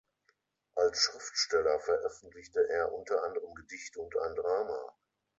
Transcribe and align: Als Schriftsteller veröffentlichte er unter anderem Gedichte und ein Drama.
Als 0.73 0.99
Schriftsteller 0.99 1.79
veröffentlichte 1.79 2.59
er 2.69 2.91
unter 2.91 3.21
anderem 3.21 3.53
Gedichte 3.53 4.01
und 4.01 4.17
ein 4.17 4.33
Drama. 4.35 4.97